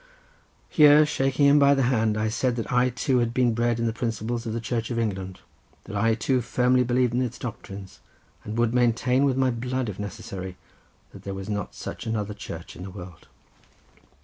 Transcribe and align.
Here 0.67 1.05
shaking 1.05 1.45
him 1.45 1.59
by 1.59 1.75
the 1.75 1.83
hand 1.83 2.17
I 2.17 2.27
said 2.27 2.55
that 2.55 2.71
I 2.73 2.89
too 2.89 3.19
had 3.19 3.35
been 3.35 3.53
bred 3.53 3.73
up 3.73 3.77
in 3.81 3.85
the 3.85 3.93
principles 3.93 4.47
of 4.47 4.53
the 4.53 4.59
Church 4.59 4.89
of 4.89 4.97
England; 4.97 5.41
that 5.83 5.95
I 5.95 6.15
too 6.15 6.41
firmly 6.41 6.83
believed 6.83 7.13
in 7.13 7.21
its 7.21 7.37
doctrines, 7.37 7.99
and 8.43 8.57
would 8.57 8.73
maintain 8.73 9.25
with 9.25 9.37
my 9.37 9.51
blood, 9.51 9.89
if 9.89 9.99
necessary, 9.99 10.57
that 11.13 11.21
there 11.23 11.35
was 11.35 11.49
not 11.49 11.75
such 11.75 12.07
another 12.07 12.33
church 12.33 12.75
in 12.75 12.81
the 12.81 12.89
world. 12.89 13.27